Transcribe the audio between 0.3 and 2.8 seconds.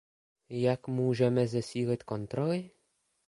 Jak můžeme zesílit kontroly?